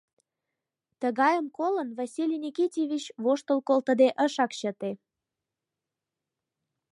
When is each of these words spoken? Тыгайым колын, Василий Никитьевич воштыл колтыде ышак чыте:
Тыгайым 1.01 1.47
колын, 1.57 1.89
Василий 1.99 2.41
Никитьевич 2.45 3.03
воштыл 3.23 3.59
колтыде 3.67 4.09
ышак 4.25 4.51
чыте: 4.59 4.91